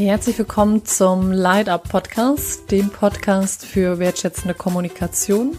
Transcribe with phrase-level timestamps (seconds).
[0.00, 5.58] Herzlich willkommen zum Light Up Podcast, dem Podcast für wertschätzende Kommunikation.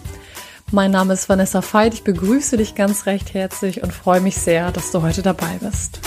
[0.72, 1.94] Mein Name ist Vanessa Veit.
[1.94, 6.00] Ich begrüße dich ganz recht herzlich und freue mich sehr, dass du heute dabei bist.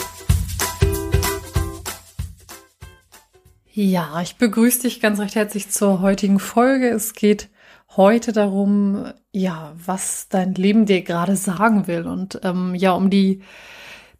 [3.72, 6.88] Ja, ich begrüße dich ganz recht herzlich zur heutigen Folge.
[6.88, 7.50] Es geht
[7.96, 13.42] heute darum, ja, was dein Leben dir gerade sagen will und ähm, ja, um die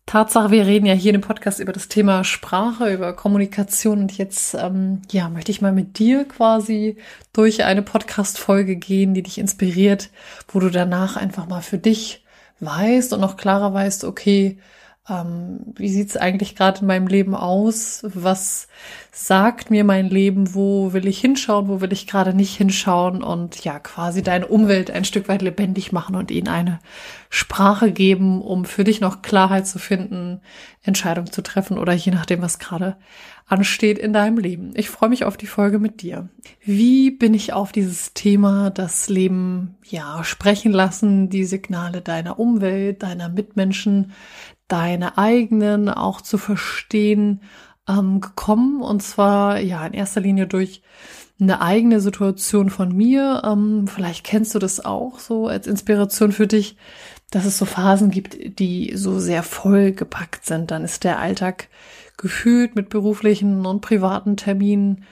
[0.06, 4.16] Tatsache, wir reden ja hier in dem Podcast über das Thema Sprache, über Kommunikation und
[4.18, 6.98] jetzt, ähm, ja, möchte ich mal mit dir quasi
[7.32, 10.10] durch eine Podcast-Folge gehen, die dich inspiriert,
[10.48, 12.22] wo du danach einfach mal für dich
[12.60, 14.58] weißt und noch klarer weißt, okay,
[15.08, 18.02] ähm, wie sieht's eigentlich gerade in meinem Leben aus?
[18.04, 18.68] Was
[19.16, 20.54] sagt mir mein Leben?
[20.54, 21.68] Wo will ich hinschauen?
[21.68, 23.22] Wo will ich gerade nicht hinschauen?
[23.22, 26.80] Und ja, quasi deine Umwelt ein Stück weit lebendig machen und ihnen eine
[27.30, 30.40] Sprache geben, um für dich noch Klarheit zu finden,
[30.82, 32.96] Entscheidungen zu treffen oder je nachdem, was gerade
[33.46, 34.72] ansteht in deinem Leben.
[34.74, 36.28] Ich freue mich auf die Folge mit dir.
[36.64, 43.04] Wie bin ich auf dieses Thema, das Leben, ja, sprechen lassen, die Signale deiner Umwelt,
[43.04, 44.10] deiner Mitmenschen,
[44.66, 47.42] deine eigenen auch zu verstehen
[47.88, 48.82] ähm, gekommen.
[48.82, 50.82] Und zwar ja in erster Linie durch
[51.40, 53.42] eine eigene Situation von mir.
[53.44, 56.76] Ähm, vielleicht kennst du das auch so als Inspiration für dich,
[57.30, 60.70] dass es so Phasen gibt, die so sehr vollgepackt sind.
[60.70, 61.68] Dann ist der Alltag
[62.16, 65.04] gefühlt mit beruflichen und privaten Terminen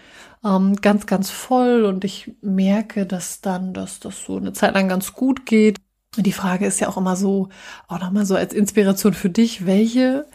[0.45, 4.89] ähm, ganz, ganz voll und ich merke, dass dann, dass das so eine Zeit lang
[4.89, 5.79] ganz gut geht.
[6.17, 7.49] Die Frage ist ja auch immer so,
[7.89, 10.27] auch nochmal so als Inspiration für dich, welche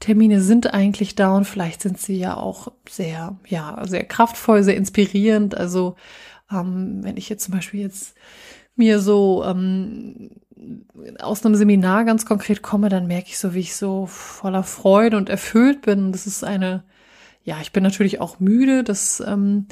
[0.00, 4.76] Termine sind eigentlich da und vielleicht sind sie ja auch sehr, ja, sehr kraftvoll, sehr
[4.76, 5.56] inspirierend.
[5.56, 5.96] Also
[6.50, 8.14] ähm, wenn ich jetzt zum Beispiel jetzt
[8.76, 10.30] mir so ähm,
[11.20, 15.16] aus einem Seminar ganz konkret komme, dann merke ich so, wie ich so voller Freude
[15.16, 16.12] und erfüllt bin.
[16.12, 16.84] Das ist eine,
[17.44, 18.84] ja, ich bin natürlich auch müde.
[18.84, 19.66] Das ähm,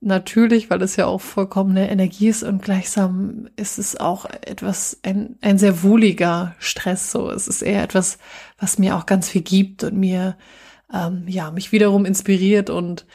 [0.00, 5.36] natürlich, weil es ja auch vollkommene Energie ist und gleichsam ist es auch etwas, ein,
[5.40, 7.10] ein sehr wohliger Stress.
[7.10, 8.18] So, es ist eher etwas,
[8.58, 10.36] was mir auch ganz viel gibt und mir,
[10.92, 13.06] ähm, ja, mich wiederum inspiriert und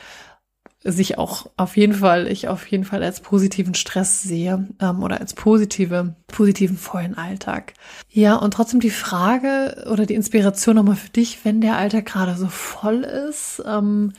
[0.86, 5.22] sich auch auf jeden Fall, ich auf jeden Fall als positiven Stress sehe ähm, oder
[5.22, 7.74] als positive, positiven vollen Alltag.
[8.10, 12.36] Ja, und trotzdem die Frage oder die Inspiration nochmal für dich, wenn der Alltag gerade
[12.36, 14.12] so voll ist, ähm,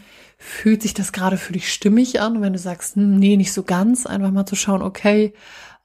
[0.45, 2.37] fühlt sich das gerade für dich stimmig an?
[2.37, 5.33] Und wenn du sagst, hm, nee, nicht so ganz, einfach mal zu schauen, okay,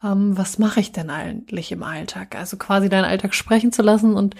[0.03, 2.35] ähm, was mache ich denn eigentlich im Alltag?
[2.35, 4.35] Also quasi deinen Alltag sprechen zu lassen und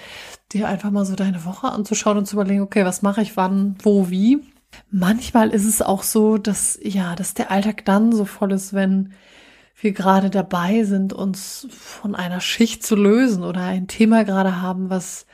[0.51, 3.77] dir einfach mal so deine Woche anzuschauen und zu überlegen, okay, was mache ich wann,
[3.81, 4.39] wo, wie?
[4.91, 9.13] Manchmal ist es auch so, dass, ja, dass der Alltag dann so voll ist, wenn
[9.81, 14.89] wir gerade dabei sind, uns von einer Schicht zu lösen oder ein Thema gerade haben,
[14.89, 15.25] was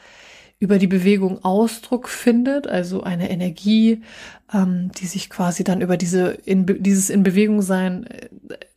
[0.65, 4.01] über die Bewegung Ausdruck findet, also eine Energie,
[4.51, 8.29] ähm, die sich quasi dann über diese in, dieses in Bewegung sein äh,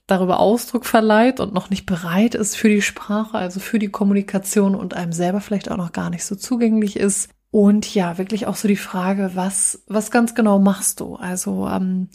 [0.07, 4.75] darüber Ausdruck verleiht und noch nicht bereit ist für die Sprache, also für die Kommunikation
[4.75, 7.31] und einem selber vielleicht auch noch gar nicht so zugänglich ist.
[7.51, 11.17] Und ja, wirklich auch so die Frage, was, was ganz genau machst du?
[11.17, 12.09] Also, ähm,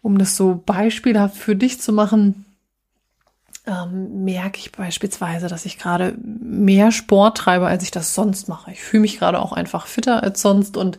[0.00, 2.44] um das so beispielhaft für dich zu machen,
[3.66, 8.72] ähm, merke ich beispielsweise, dass ich gerade mehr Sport treibe, als ich das sonst mache.
[8.72, 10.98] Ich fühle mich gerade auch einfach fitter als sonst und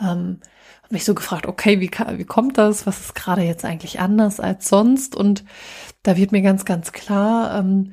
[0.00, 0.40] ähm,
[0.82, 2.86] habe mich so gefragt, okay, wie, wie kommt das?
[2.86, 5.14] Was ist gerade jetzt eigentlich anders als sonst?
[5.14, 5.44] Und
[6.02, 7.92] da wird mir ganz, ganz klar, ähm,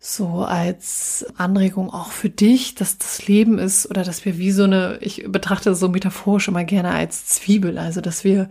[0.00, 4.64] so als Anregung auch für dich, dass das Leben ist oder dass wir wie so
[4.64, 8.50] eine, ich betrachte das so metaphorisch immer gerne als Zwiebel, also dass wir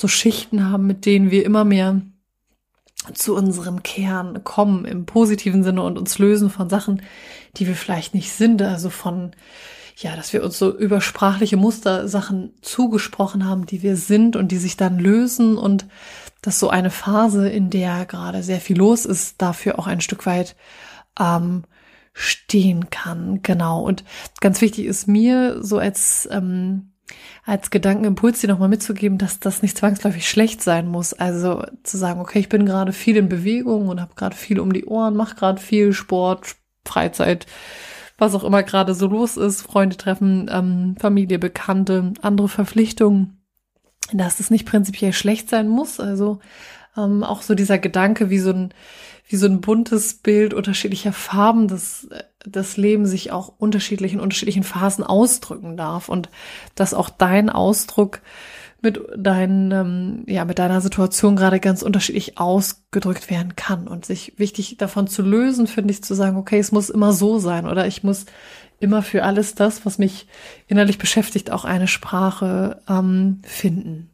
[0.00, 2.00] so Schichten haben, mit denen wir immer mehr
[3.12, 7.02] zu unserem Kern kommen im positiven Sinne und uns lösen von Sachen,
[7.56, 9.32] die wir vielleicht nicht sind, also von
[9.98, 14.52] ja, dass wir uns so über sprachliche Muster Sachen zugesprochen haben, die wir sind und
[14.52, 15.86] die sich dann lösen und
[16.42, 20.26] dass so eine Phase, in der gerade sehr viel los ist, dafür auch ein Stück
[20.26, 20.54] weit
[21.18, 21.64] ähm,
[22.12, 23.40] stehen kann.
[23.42, 23.82] Genau.
[23.82, 24.04] Und
[24.40, 26.92] ganz wichtig ist mir so als ähm,
[27.44, 31.12] als Gedankenimpuls dir nochmal mitzugeben, dass das nicht zwangsläufig schlecht sein muss.
[31.12, 34.72] Also zu sagen, okay, ich bin gerade viel in Bewegung und habe gerade viel um
[34.72, 37.46] die Ohren, mache gerade viel Sport, Freizeit,
[38.18, 43.40] was auch immer gerade so los ist, Freunde treffen, ähm, Familie, Bekannte, andere Verpflichtungen,
[44.12, 46.00] dass es nicht prinzipiell schlecht sein muss.
[46.00, 46.40] Also
[46.96, 48.74] ähm, auch so dieser Gedanke, wie so ein
[49.28, 52.08] wie so ein buntes Bild unterschiedlicher Farben, dass
[52.44, 56.28] das Leben sich auch unterschiedlich in unterschiedlichen Phasen ausdrücken darf und
[56.74, 58.20] dass auch dein Ausdruck
[58.82, 63.88] mit deinen, ähm, ja, mit deiner Situation gerade ganz unterschiedlich ausgedrückt werden kann.
[63.88, 67.38] Und sich wichtig davon zu lösen, finde ich, zu sagen, okay, es muss immer so
[67.38, 68.26] sein oder ich muss
[68.78, 70.28] immer für alles das, was mich
[70.68, 74.10] innerlich beschäftigt, auch eine Sprache ähm, finden.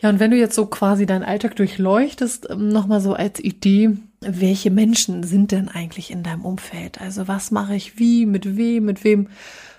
[0.00, 3.96] Ja, und wenn du jetzt so quasi deinen Alltag durchleuchtest, ähm, nochmal so als Idee,
[4.26, 7.00] welche Menschen sind denn eigentlich in deinem Umfeld?
[7.00, 9.28] Also was mache ich wie, mit wem, mit wem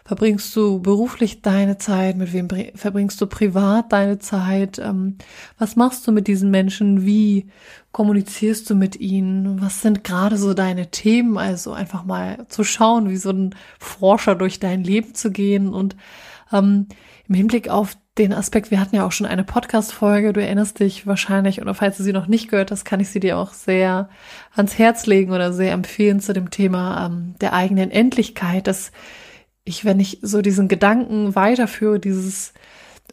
[0.06, 5.18] verbringst du beruflich deine Zeit, mit wem verbringst du privat deine Zeit, ähm,
[5.58, 7.48] was machst du mit diesen Menschen, wie
[7.92, 13.10] kommunizierst du mit ihnen, was sind gerade so deine Themen, also einfach mal zu schauen,
[13.10, 15.96] wie so ein Forscher durch dein Leben zu gehen und
[16.54, 16.88] ähm,
[17.28, 21.06] im Hinblick auf den Aspekt, wir hatten ja auch schon eine Podcast-Folge, du erinnerst dich
[21.06, 24.10] wahrscheinlich, oder falls du sie noch nicht gehört hast, kann ich sie dir auch sehr
[24.56, 28.92] ans Herz legen oder sehr empfehlen zu dem Thema ähm, der eigenen Endlichkeit, dass
[29.66, 32.54] ich, wenn ich so diesen Gedanken weiterführe, dieses,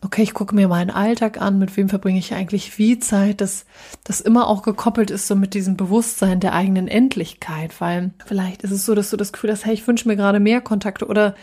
[0.04, 3.64] okay, ich gucke mir meinen Alltag an, mit wem verbringe ich eigentlich wie Zeit, dass
[4.02, 8.72] das immer auch gekoppelt ist so mit diesem Bewusstsein der eigenen Endlichkeit, weil vielleicht ist
[8.72, 11.36] es so, dass du das Gefühl hast, hey, ich wünsche mir gerade mehr Kontakte oder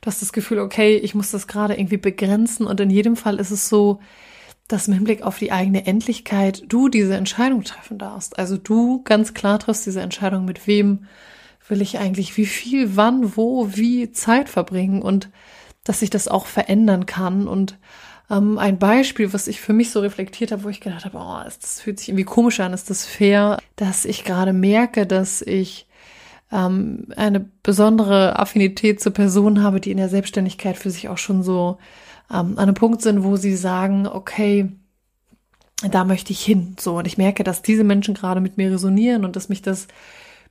[0.00, 3.38] du hast das Gefühl, okay, ich muss das gerade irgendwie begrenzen und in jedem Fall
[3.38, 4.00] ist es so,
[4.66, 8.38] dass im Hinblick auf die eigene Endlichkeit du diese Entscheidung treffen darfst.
[8.38, 11.06] Also du ganz klar triffst diese Entscheidung, mit wem
[11.68, 15.28] will ich eigentlich wie viel, wann, wo, wie Zeit verbringen und
[15.84, 17.46] dass sich das auch verändern kann.
[17.46, 17.78] Und
[18.30, 21.40] ähm, ein Beispiel, was ich für mich so reflektiert habe, wo ich gedacht habe, oh,
[21.44, 25.86] das fühlt sich irgendwie komisch an, ist das fair, dass ich gerade merke, dass ich
[26.52, 31.42] ähm, eine besondere Affinität zu Personen habe, die in der Selbstständigkeit für sich auch schon
[31.42, 31.78] so
[32.30, 34.70] ähm, an einem Punkt sind, wo sie sagen, okay,
[35.90, 36.74] da möchte ich hin.
[36.80, 39.88] So, und ich merke, dass diese Menschen gerade mit mir resonieren und dass mich das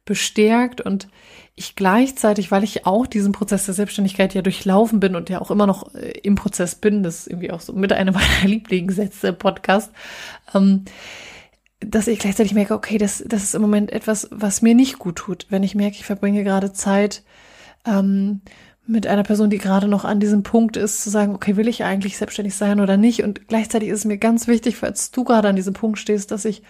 [0.06, 1.08] bestärkt und
[1.56, 5.52] ich gleichzeitig, weil ich auch diesen Prozess der Selbstständigkeit ja durchlaufen bin und ja auch
[5.52, 9.34] immer noch äh, im Prozess bin, das ist irgendwie auch so mit einer meiner Lieblingssätze
[9.34, 9.92] Podcast,
[10.54, 10.86] ähm,
[11.80, 15.18] dass ich gleichzeitig merke, okay, das, das ist im Moment etwas, was mir nicht gut
[15.18, 15.48] tut.
[15.50, 17.24] Wenn ich merke, ich verbringe gerade Zeit
[17.86, 18.42] ähm,
[18.88, 21.84] mit einer Person, die gerade noch an diesem Punkt ist, zu sagen, okay, will ich
[21.84, 23.24] eigentlich selbstständig sein oder nicht?
[23.24, 26.46] Und gleichzeitig ist es mir ganz wichtig, falls du gerade an diesem Punkt stehst, dass
[26.46, 26.64] ich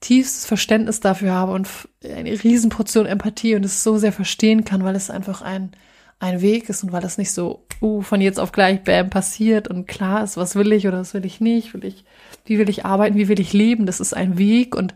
[0.00, 1.68] tiefstes Verständnis dafür habe und
[2.04, 5.72] eine Riesenportion Empathie und es so sehr verstehen kann, weil es einfach ein,
[6.20, 9.68] ein Weg ist und weil es nicht so uh, von jetzt auf gleich bam passiert
[9.68, 12.04] und klar ist, was will ich oder was will ich nicht, will ich,
[12.44, 14.94] wie will ich arbeiten, wie will ich leben, das ist ein Weg und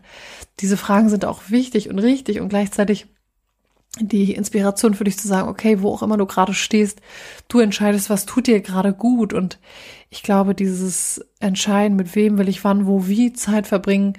[0.59, 3.07] diese Fragen sind auch wichtig und richtig und gleichzeitig
[3.99, 7.01] die Inspiration für dich zu sagen, okay, wo auch immer du gerade stehst,
[7.47, 9.59] du entscheidest, was tut dir gerade gut und
[10.09, 14.13] ich glaube, dieses Entscheiden, mit wem will ich wann, wo, wie Zeit verbringen,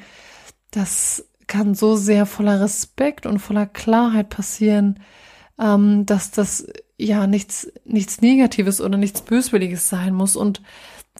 [0.74, 5.00] das kann so sehr voller Respekt und voller Klarheit passieren,
[5.58, 6.66] ähm, dass das
[6.98, 10.36] ja nichts, nichts Negatives oder nichts Böswilliges sein muss.
[10.36, 10.62] Und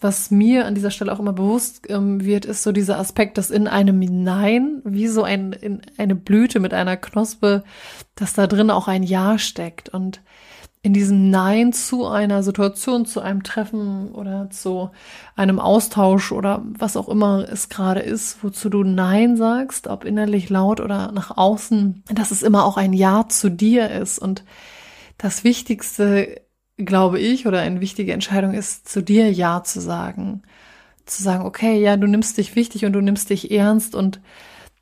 [0.01, 3.51] was mir an dieser Stelle auch immer bewusst ähm, wird, ist so dieser Aspekt, dass
[3.51, 7.63] in einem Nein, wie so ein, in eine Blüte mit einer Knospe,
[8.15, 9.89] dass da drin auch ein Ja steckt.
[9.89, 10.21] Und
[10.85, 14.91] in diesem Nein zu einer Situation, zu einem Treffen oder zu
[15.35, 20.51] einem Austausch oder was auch immer es gerade ist, wozu du Nein sagst, ob innerlich
[20.51, 24.19] laut oder nach außen, dass es immer auch ein Ja zu dir ist.
[24.19, 24.45] Und
[25.17, 26.43] das Wichtigste,
[26.77, 30.43] glaube ich, oder eine wichtige Entscheidung ist, zu dir Ja zu sagen.
[31.07, 34.21] Zu sagen, okay, ja, du nimmst dich wichtig und du nimmst dich ernst und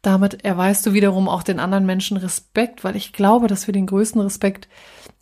[0.02, 3.86] damit erweist du wiederum auch den anderen Menschen Respekt, weil ich glaube, dass wir den
[3.86, 4.68] größten Respekt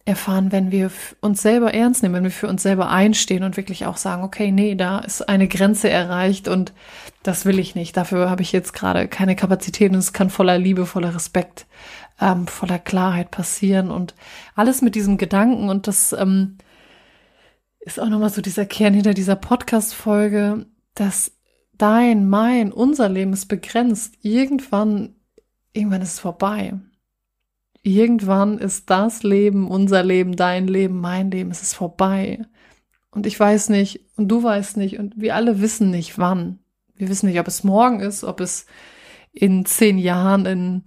[0.07, 0.91] erfahren, wenn wir
[1.21, 4.51] uns selber ernst nehmen, wenn wir für uns selber einstehen und wirklich auch sagen, okay,
[4.51, 6.73] nee, da ist eine Grenze erreicht und
[7.23, 7.97] das will ich nicht.
[7.97, 11.67] Dafür habe ich jetzt gerade keine Kapazität und es kann voller Liebe, voller Respekt,
[12.19, 14.15] ähm, voller Klarheit passieren und
[14.55, 16.57] alles mit diesem Gedanken und das ähm,
[17.81, 21.33] ist auch nochmal so dieser Kern hinter dieser Podcast-Folge, dass
[21.81, 24.15] dein, mein, unser Leben ist begrenzt.
[24.23, 25.15] Irgendwann,
[25.73, 26.79] irgendwann ist es vorbei
[27.83, 32.41] irgendwann ist das Leben, unser Leben, dein Leben, mein Leben, es ist vorbei.
[33.11, 36.59] Und ich weiß nicht, und du weißt nicht, und wir alle wissen nicht, wann.
[36.95, 38.67] Wir wissen nicht, ob es morgen ist, ob es
[39.33, 40.83] in zehn Jahren, in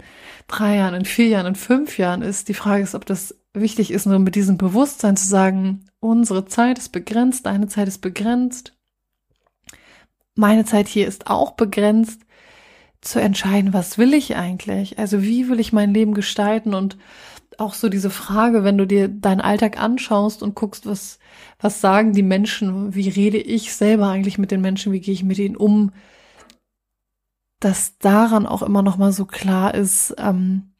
[0.47, 2.49] drei Jahren, in vier Jahren, in fünf Jahren ist.
[2.49, 6.77] Die Frage ist, ob das wichtig ist, nur mit diesem Bewusstsein zu sagen, unsere Zeit
[6.77, 8.73] ist begrenzt, deine Zeit ist begrenzt.
[10.35, 12.21] Meine Zeit hier ist auch begrenzt
[13.01, 14.97] zu entscheiden, was will ich eigentlich?
[14.97, 16.97] Also wie will ich mein Leben gestalten und
[17.59, 21.19] auch so diese Frage, wenn du dir deinen Alltag anschaust und guckst, was,
[21.59, 25.23] was sagen die Menschen, wie rede ich selber eigentlich mit den Menschen, wie gehe ich
[25.23, 25.91] mit ihnen um,
[27.59, 30.73] dass daran auch immer noch mal so klar ist, ähm,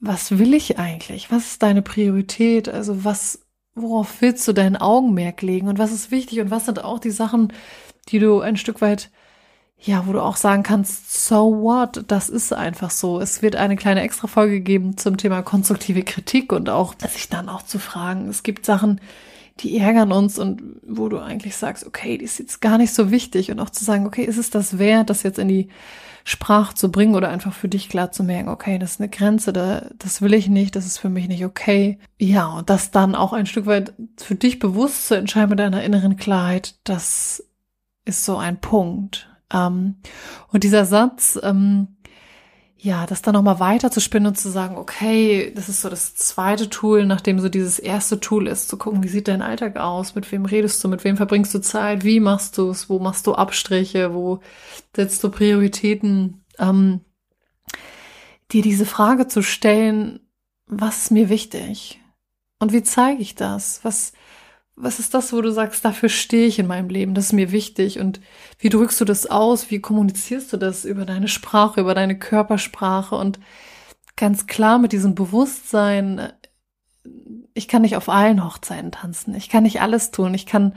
[0.00, 1.30] was will ich eigentlich?
[1.30, 2.68] Was ist deine Priorität?
[2.68, 6.84] Also was, worauf willst du dein Augenmerk legen und was ist wichtig und was sind
[6.84, 7.52] auch die Sachen,
[8.06, 9.10] die du ein Stück weit,
[9.78, 13.20] ja, wo du auch sagen kannst, so what, das ist einfach so.
[13.20, 17.62] Es wird eine kleine Extra-Folge geben zum Thema konstruktive Kritik und auch, sich dann auch
[17.62, 19.00] zu fragen, es gibt Sachen,
[19.60, 23.10] die ärgern uns und wo du eigentlich sagst, okay, die ist jetzt gar nicht so
[23.10, 25.68] wichtig und auch zu sagen, okay, ist es das wert, das jetzt in die
[26.24, 29.52] Sprache zu bringen oder einfach für dich klar zu merken, okay, das ist eine Grenze,
[29.52, 31.98] da, das will ich nicht, das ist für mich nicht okay.
[32.18, 35.84] Ja, und das dann auch ein Stück weit für dich bewusst zu entscheiden mit deiner
[35.84, 37.44] inneren Klarheit, das
[38.04, 39.28] ist so ein Punkt.
[39.52, 39.96] Ähm,
[40.52, 41.88] und dieser Satz, ähm,
[42.84, 46.16] ja, das dann nochmal weiter zu spinnen und zu sagen, okay, das ist so das
[46.16, 50.14] zweite Tool, nachdem so dieses erste Tool ist, zu gucken, wie sieht dein Alltag aus,
[50.14, 53.26] mit wem redest du, mit wem verbringst du Zeit, wie machst du es, wo machst
[53.26, 54.40] du Abstriche, wo
[54.94, 57.00] setzt du Prioritäten, ähm,
[58.52, 60.20] dir diese Frage zu stellen,
[60.66, 62.00] was ist mir wichtig?
[62.58, 63.80] Und wie zeige ich das?
[63.82, 64.12] Was,
[64.76, 67.52] was ist das, wo du sagst, dafür stehe ich in meinem Leben, das ist mir
[67.52, 68.00] wichtig.
[68.00, 68.20] Und
[68.58, 73.14] wie drückst du das aus, wie kommunizierst du das über deine Sprache, über deine Körpersprache?
[73.14, 73.38] Und
[74.16, 76.32] ganz klar mit diesem Bewusstsein,
[77.54, 80.74] ich kann nicht auf allen Hochzeiten tanzen, ich kann nicht alles tun, ich kann,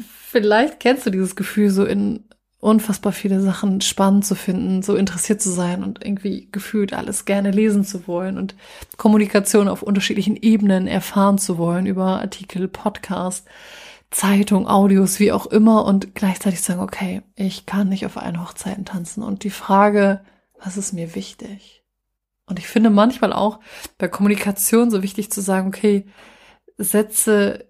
[0.00, 2.24] vielleicht kennst du dieses Gefühl so in
[2.60, 7.52] unfassbar viele Sachen spannend zu finden, so interessiert zu sein und irgendwie gefühlt alles gerne
[7.52, 8.56] lesen zu wollen und
[8.96, 13.46] Kommunikation auf unterschiedlichen Ebenen erfahren zu wollen über Artikel, Podcast,
[14.10, 18.84] Zeitung, Audios, wie auch immer und gleichzeitig sagen, okay, ich kann nicht auf allen Hochzeiten
[18.84, 20.20] tanzen und die Frage,
[20.60, 21.84] was ist mir wichtig?
[22.46, 23.60] Und ich finde manchmal auch
[23.98, 26.06] bei Kommunikation so wichtig zu sagen, okay,
[26.78, 27.66] Sätze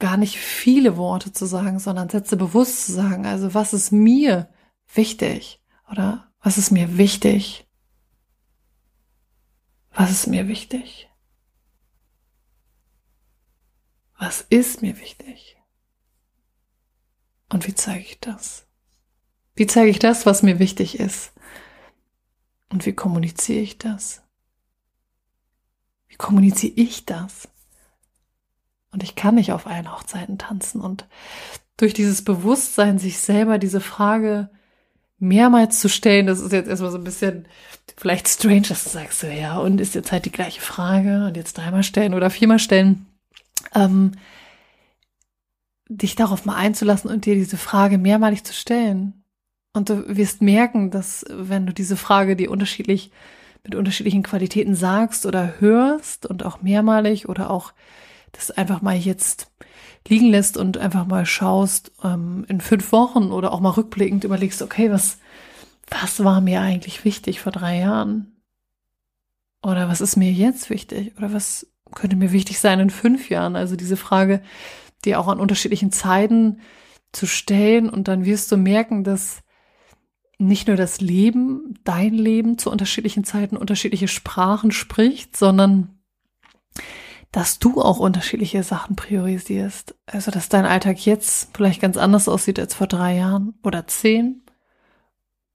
[0.00, 3.26] gar nicht viele Worte zu sagen, sondern Sätze bewusst zu sagen.
[3.26, 4.48] Also was ist mir
[4.92, 5.62] wichtig?
[5.90, 7.68] Oder was ist mir wichtig?
[9.92, 11.08] Was ist mir wichtig?
[14.18, 15.56] Was ist mir wichtig?
[17.48, 18.66] Und wie zeige ich das?
[19.54, 21.32] Wie zeige ich das, was mir wichtig ist?
[22.70, 24.22] Und wie kommuniziere ich das?
[26.08, 27.48] Wie kommuniziere ich das?
[28.92, 30.80] Und ich kann nicht auf allen Hochzeiten tanzen.
[30.80, 31.06] Und
[31.76, 34.50] durch dieses Bewusstsein, sich selber diese Frage
[35.18, 37.46] mehrmals zu stellen, das ist jetzt erstmal so ein bisschen
[37.96, 41.36] vielleicht strange, dass du sagst, so, ja, und ist jetzt halt die gleiche Frage und
[41.36, 43.06] jetzt dreimal stellen oder viermal stellen,
[43.74, 44.12] ähm,
[45.88, 49.24] dich darauf mal einzulassen und dir diese Frage mehrmalig zu stellen.
[49.72, 53.10] Und du wirst merken, dass wenn du diese Frage dir unterschiedlich
[53.62, 57.72] mit unterschiedlichen Qualitäten sagst oder hörst und auch mehrmalig oder auch
[58.32, 59.50] das einfach mal jetzt
[60.08, 64.62] liegen lässt und einfach mal schaust, ähm, in fünf Wochen oder auch mal rückblickend überlegst,
[64.62, 65.18] okay, was,
[65.90, 68.40] was war mir eigentlich wichtig vor drei Jahren?
[69.62, 71.16] Oder was ist mir jetzt wichtig?
[71.18, 73.56] Oder was könnte mir wichtig sein in fünf Jahren?
[73.56, 74.42] Also diese Frage,
[75.04, 76.60] die auch an unterschiedlichen Zeiten
[77.12, 79.42] zu stellen und dann wirst du merken, dass
[80.38, 85.98] nicht nur das Leben, dein Leben zu unterschiedlichen Zeiten unterschiedliche Sprachen spricht, sondern
[87.32, 89.94] dass du auch unterschiedliche Sachen priorisierst.
[90.06, 94.42] Also, dass dein Alltag jetzt vielleicht ganz anders aussieht als vor drei Jahren oder zehn.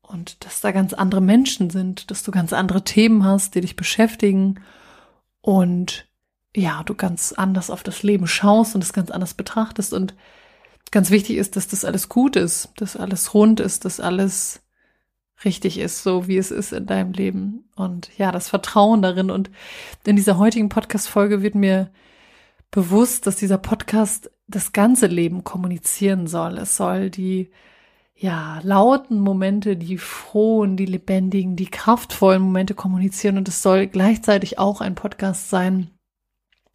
[0.01, 3.75] Und dass da ganz andere Menschen sind, dass du ganz andere Themen hast, die dich
[3.75, 4.61] beschäftigen.
[5.41, 6.07] Und
[6.55, 9.93] ja, du ganz anders auf das Leben schaust und es ganz anders betrachtest.
[9.93, 10.15] Und
[10.91, 14.61] ganz wichtig ist, dass das alles gut ist, dass alles rund ist, dass alles
[15.43, 17.69] richtig ist, so wie es ist in deinem Leben.
[17.75, 19.29] Und ja, das Vertrauen darin.
[19.29, 19.51] Und
[20.05, 21.91] in dieser heutigen Podcast-Folge wird mir
[22.71, 26.57] bewusst, dass dieser Podcast das ganze Leben kommunizieren soll.
[26.57, 27.51] Es soll die,
[28.15, 33.37] ja, lauten Momente, die frohen, die lebendigen, die kraftvollen Momente kommunizieren.
[33.37, 35.89] Und es soll gleichzeitig auch ein Podcast sein,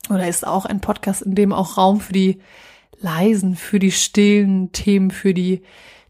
[0.09, 2.41] oder ist auch ein Podcast, in dem auch Raum für die
[3.01, 5.63] leisen, für die stillen Themen, für die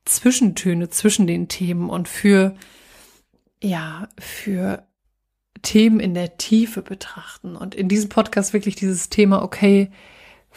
[0.05, 2.55] Zwischentöne zwischen den Themen und für,
[3.63, 4.87] ja, für
[5.63, 7.57] Themen in der Tiefe betrachten.
[7.57, 9.91] Und in diesem Podcast wirklich dieses Thema, okay,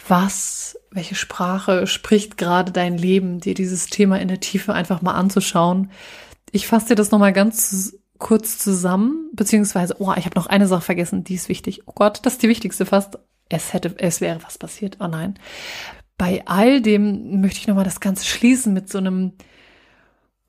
[0.08, 5.14] was, welche Sprache spricht gerade dein Leben, dir dieses Thema in der Tiefe einfach mal
[5.14, 5.90] anzuschauen.
[6.50, 10.82] Ich fasse dir das nochmal ganz kurz zusammen, beziehungsweise, oh, ich habe noch eine Sache
[10.82, 11.82] vergessen, die ist wichtig.
[11.86, 13.18] Oh Gott, das ist die wichtigste fast.
[13.48, 14.96] Es hätte, es wäre was passiert.
[15.00, 15.38] Oh nein
[16.16, 19.32] bei all dem möchte ich nochmal das Ganze schließen mit so einem,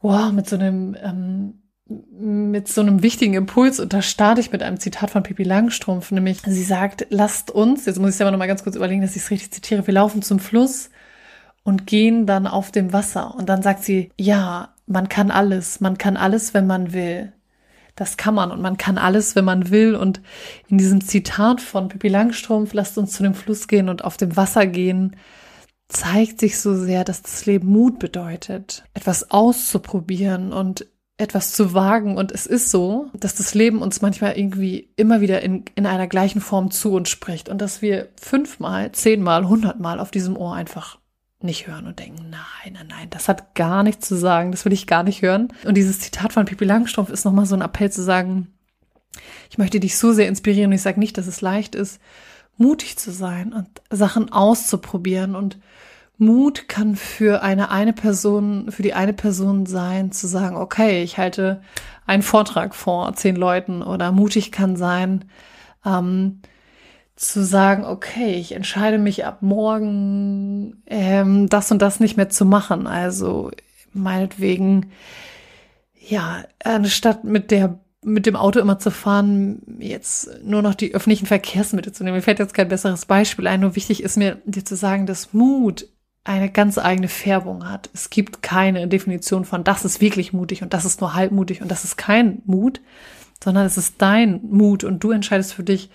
[0.02, 3.80] wow, mit so einem, ähm, mit so einem wichtigen Impuls.
[3.80, 7.86] Und da starte ich mit einem Zitat von Pippi Langstrumpf, nämlich sie sagt, lasst uns,
[7.86, 10.22] jetzt muss ich selber nochmal ganz kurz überlegen, dass ich es richtig zitiere, wir laufen
[10.22, 10.90] zum Fluss
[11.64, 13.36] und gehen dann auf dem Wasser.
[13.36, 17.34] Und dann sagt sie, ja, man kann alles, man kann alles, wenn man will.
[17.96, 18.52] das kann man.
[18.52, 19.96] Und man kann alles, wenn man will.
[19.96, 20.22] Und
[20.68, 24.36] in diesem Zitat von Pippi Langstrumpf, lasst uns zu dem Fluss gehen und auf dem
[24.36, 25.16] Wasser gehen,
[25.88, 30.88] zeigt sich so sehr, dass das Leben Mut bedeutet, etwas auszuprobieren und
[31.18, 32.18] etwas zu wagen.
[32.18, 36.08] Und es ist so, dass das Leben uns manchmal irgendwie immer wieder in, in einer
[36.08, 41.00] gleichen Form zu uns spricht und dass wir fünfmal, zehnmal, hundertmal auf diesem Ohr einfach
[41.42, 44.74] nicht hören und denken, nein, nein, nein, das hat gar nichts zu sagen, das will
[44.74, 45.50] ich gar nicht hören.
[45.66, 48.48] Und dieses Zitat von Pippi Langstrumpf ist nochmal so ein Appell zu sagen,
[49.50, 52.02] ich möchte dich so sehr inspirieren und ich sage nicht, dass es leicht ist,
[52.58, 55.58] mutig zu sein und Sachen auszuprobieren und
[56.18, 61.18] Mut kann für eine eine Person, für die eine Person sein, zu sagen, okay, ich
[61.18, 61.62] halte
[62.06, 65.26] einen Vortrag vor zehn Leuten oder mutig kann sein,
[65.86, 66.40] ähm,
[67.16, 72.46] zu sagen, okay, ich entscheide mich ab morgen, ähm, das und das nicht mehr zu
[72.46, 72.88] machen.
[72.88, 73.52] Also
[73.94, 74.92] meinetwegen,
[76.00, 81.26] ja, anstatt mit der mit dem Auto immer zu fahren, jetzt nur noch die öffentlichen
[81.26, 82.16] Verkehrsmittel zu nehmen.
[82.16, 83.62] Mir fällt jetzt kein besseres Beispiel ein.
[83.62, 85.88] Nur wichtig ist mir, dir zu sagen, dass Mut
[86.24, 87.90] eine ganz eigene Färbung hat.
[87.94, 91.70] Es gibt keine Definition von, das ist wirklich mutig und das ist nur halbmutig und
[91.70, 92.80] das ist kein Mut,
[93.44, 95.90] sondern es ist dein Mut und du entscheidest für dich,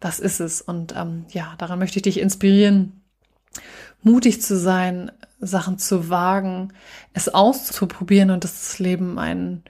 [0.00, 0.62] das ist es.
[0.62, 3.02] Und ähm, ja, daran möchte ich dich inspirieren,
[4.02, 5.10] mutig zu sein,
[5.40, 6.72] Sachen zu wagen,
[7.12, 9.62] es auszuprobieren und das Leben ein,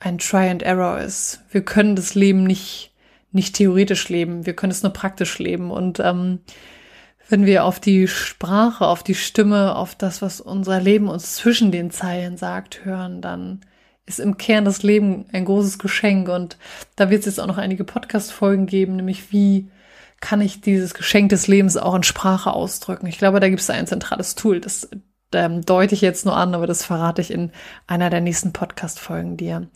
[0.00, 1.40] ein Try and Error ist.
[1.50, 2.92] Wir können das Leben nicht,
[3.32, 6.40] nicht theoretisch leben, wir können es nur praktisch leben und ähm,
[7.30, 11.70] wenn wir auf die Sprache, auf die Stimme, auf das, was unser Leben uns zwischen
[11.70, 13.60] den Zeilen sagt, hören, dann
[14.04, 16.28] ist im Kern das Leben ein großes Geschenk.
[16.28, 16.58] Und
[16.96, 19.70] da wird es jetzt auch noch einige Podcast-Folgen geben, nämlich wie
[20.20, 23.06] kann ich dieses Geschenk des Lebens auch in Sprache ausdrücken.
[23.06, 24.60] Ich glaube, da gibt es ein zentrales Tool.
[24.60, 24.90] Das
[25.34, 27.52] ähm, deute ich jetzt nur an, aber das verrate ich in
[27.86, 29.68] einer der nächsten Podcast-Folgen dir.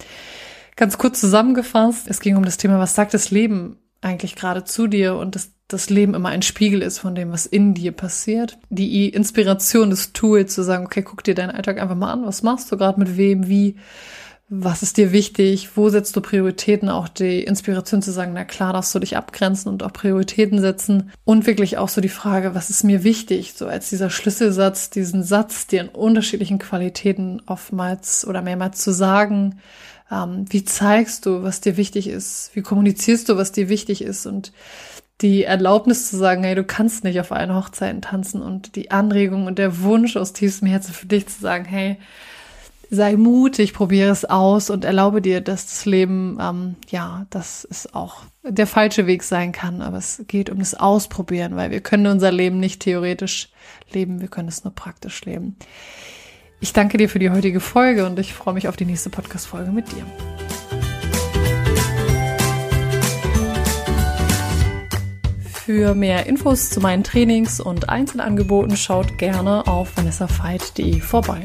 [0.77, 4.87] Ganz kurz zusammengefasst, es ging um das Thema, was sagt das Leben eigentlich gerade zu
[4.87, 8.59] dir und dass das Leben immer ein Spiegel ist von dem, was in dir passiert.
[8.69, 12.43] Die Inspiration des Tools zu sagen, okay, guck dir deinen Alltag einfach mal an, was
[12.43, 13.77] machst du gerade mit wem, wie,
[14.57, 18.73] was ist dir wichtig, wo setzt du Prioritäten, auch die Inspiration zu sagen, na klar,
[18.73, 21.11] darfst du dich abgrenzen und auch Prioritäten setzen.
[21.25, 25.25] Und wirklich auch so die Frage, was ist mir wichtig, so als dieser Schlüsselsatz, diesen
[25.25, 29.59] Satz, dir in unterschiedlichen Qualitäten oftmals oder mehrmals zu sagen,
[30.11, 32.51] ähm, wie zeigst du, was dir wichtig ist?
[32.55, 34.27] Wie kommunizierst du, was dir wichtig ist?
[34.27, 34.53] Und
[35.21, 38.43] die Erlaubnis zu sagen, hey, du kannst nicht auf allen Hochzeiten tanzen.
[38.43, 41.97] Und die Anregung und der Wunsch aus tiefstem Herzen für dich zu sagen, hey,
[42.91, 47.95] sei mutig, probiere es aus und erlaube dir, dass das Leben, ähm, ja, dass es
[47.95, 52.07] auch der falsche Weg sein kann, aber es geht um das Ausprobieren, weil wir können
[52.07, 53.51] unser Leben nicht theoretisch
[53.93, 55.57] leben, wir können es nur praktisch leben.
[56.61, 59.71] Ich danke dir für die heutige Folge und ich freue mich auf die nächste Podcast-Folge
[59.71, 60.05] mit dir.
[65.65, 71.41] Für mehr Infos zu meinen Trainings und Einzelangeboten schaut gerne auf vanessafeit.de vorbei.